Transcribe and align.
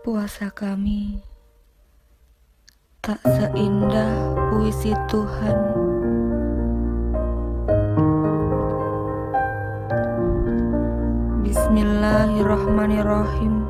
Puasa 0.00 0.48
kami 0.48 1.20
tak 3.04 3.20
seindah 3.20 4.32
puisi 4.48 4.96
Tuhan. 5.12 5.60
Bismillahirrahmanirrahim. 11.44 13.68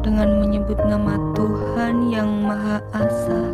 Dengan 0.00 0.40
menyebut 0.40 0.80
nama 0.88 1.20
Tuhan 1.36 2.08
yang 2.08 2.48
Maha 2.48 2.80
Asa, 2.96 3.44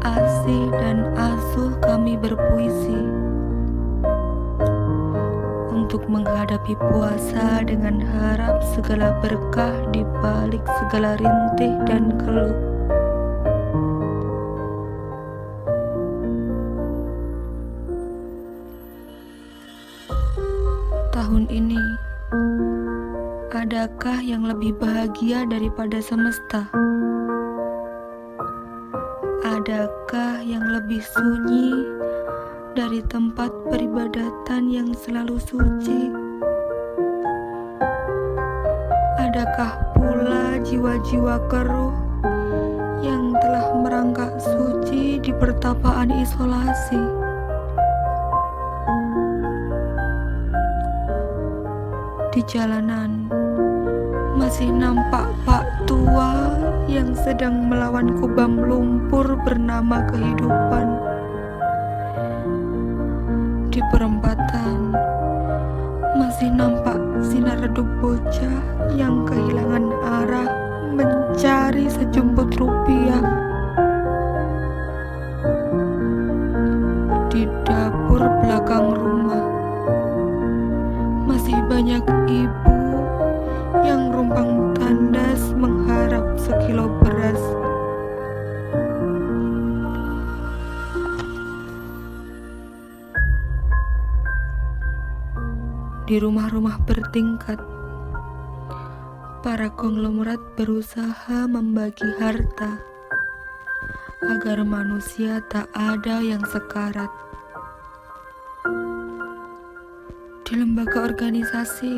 Asih 0.00 0.72
dan 0.80 1.12
Asuh 1.12 1.76
kami 1.84 2.16
berpuisi 2.16 3.28
untuk 5.90 6.06
menghadapi 6.06 6.78
puasa 6.78 7.66
dengan 7.66 7.98
harap 7.98 8.62
segala 8.62 9.10
berkah 9.18 9.74
di 9.90 10.06
balik 10.22 10.62
segala 10.78 11.18
rintih 11.18 11.74
dan 11.82 12.14
keluh. 12.14 12.54
Tahun 21.10 21.50
ini, 21.50 21.82
adakah 23.50 24.22
yang 24.22 24.46
lebih 24.46 24.78
bahagia 24.78 25.42
daripada 25.50 25.98
semesta? 25.98 26.70
Adakah 29.42 30.38
yang 30.46 30.62
lebih 30.70 31.02
sunyi 31.02 31.74
dari 32.70 33.02
tempat 33.02 33.50
peribadatan 33.66 34.70
yang 34.70 34.94
selalu 34.94 35.42
suci? 35.42 36.06
Adakah 39.18 39.72
pula 39.98 40.58
jiwa-jiwa 40.62 41.36
keruh 41.50 41.94
yang 43.02 43.34
telah 43.42 43.74
merangkak 43.74 44.38
suci 44.38 45.18
di 45.18 45.32
pertapaan 45.34 46.14
isolasi? 46.14 47.02
Di 52.30 52.40
jalanan 52.46 53.26
masih 54.38 54.70
nampak 54.70 55.26
Pak 55.42 55.90
Tua 55.90 56.54
yang 56.86 57.18
sedang 57.18 57.66
melawan 57.66 58.14
kubam 58.22 58.62
lumpur 58.62 59.34
bernama 59.42 60.06
kehidupan 60.06 60.99
di 63.70 63.78
perempatan 63.94 64.90
masih 66.18 66.50
nampak 66.50 66.98
sinar 67.22 67.62
redup 67.62 67.86
bocah 68.02 68.58
yang 68.98 69.22
kehilangan 69.22 69.94
arah 70.02 70.50
mencari 70.90 71.86
sejumput 71.86 72.50
rupiah. 72.58 72.99
Di 96.10 96.18
rumah-rumah 96.18 96.82
bertingkat, 96.90 97.62
para 99.46 99.70
konglomerat 99.78 100.42
berusaha 100.58 101.46
membagi 101.46 102.02
harta 102.18 102.82
agar 104.26 104.58
manusia 104.66 105.38
tak 105.46 105.70
ada 105.70 106.18
yang 106.18 106.42
sekarat. 106.50 107.06
Di 110.42 110.58
lembaga 110.58 111.14
organisasi, 111.14 111.94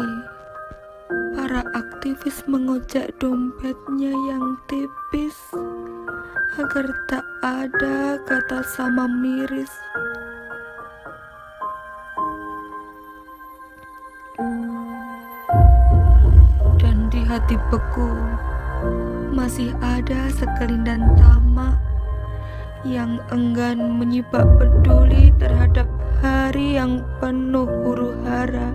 para 1.33 1.65
aktivis 1.73 2.45
mengocek 2.45 3.17
dompetnya 3.17 4.13
yang 4.29 4.61
tipis 4.69 5.41
agar 6.61 6.85
tak 7.09 7.25
ada 7.41 8.21
kata 8.29 8.61
sama 8.77 9.09
miris. 9.09 9.73
Hati 17.33 17.57
beku 17.73 18.13
masih 19.33 19.73
ada 19.81 20.29
sekelindan 20.37 21.17
tamak 21.17 21.81
yang 22.85 23.17
enggan 23.33 23.97
menyibak 23.97 24.45
peduli 24.61 25.33
terhadap 25.41 25.89
hari 26.21 26.77
yang 26.77 27.01
penuh 27.25 27.65
huru 27.65 28.13
hara. 28.29 28.69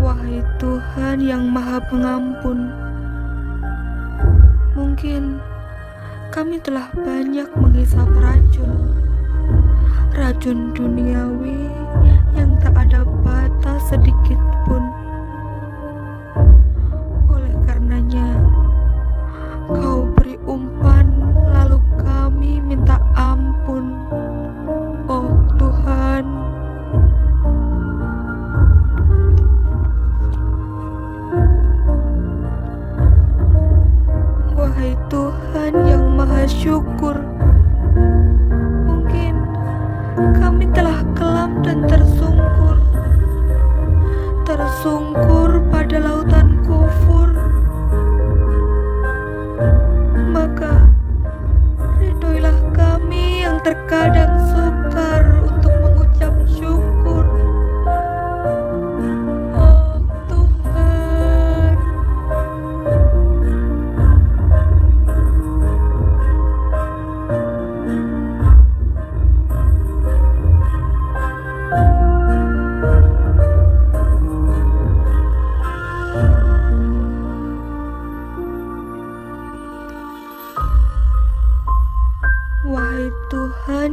Wahai 0.00 0.40
Tuhan 0.56 1.20
yang 1.20 1.44
Maha 1.52 1.76
Pengampun, 1.92 2.72
mungkin 5.02 5.42
kami 6.30 6.62
telah 6.62 6.86
banyak 6.94 7.50
menghisap 7.58 8.06
racun, 8.22 8.94
racun 10.14 10.70
duniawi 10.78 11.81
yang 36.42 37.41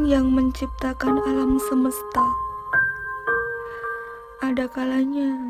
yang 0.09 0.33
menciptakan 0.33 1.21
alam 1.21 1.61
semesta, 1.69 2.25
ada 4.41 4.65
kalanya 4.65 5.45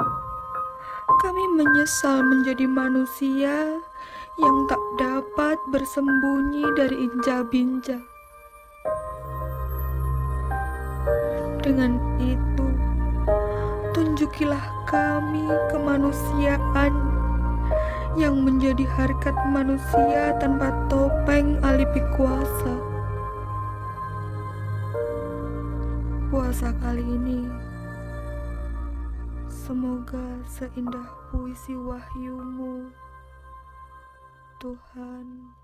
kami 1.23 1.43
menyesal 1.55 2.19
menjadi 2.27 2.67
manusia 2.67 3.79
yang 4.35 4.57
tak 4.67 4.83
dapat 4.99 5.55
bersembunyi 5.71 6.67
dari 6.75 7.07
inja-binja. 7.07 8.03
Dengan 11.63 11.95
itu, 12.19 12.67
tunjukilah 13.95 14.91
kami 14.91 15.47
kemanusiaan 15.71 16.91
yang 18.19 18.43
menjadi 18.43 18.83
harkat 18.99 19.39
manusia 19.47 20.35
tanpa 20.43 20.75
topeng 20.91 21.55
alibi 21.63 22.03
kuasa. 22.19 22.88
Puasa 26.49 26.73
kali 26.81 27.05
ini 27.05 27.45
Semoga 29.45 30.41
seindah 30.49 31.05
puisi 31.29 31.77
wahyumu 31.77 32.89
Tuhan. 34.57 35.58